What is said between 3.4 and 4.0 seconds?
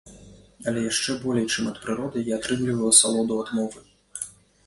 ад мовы.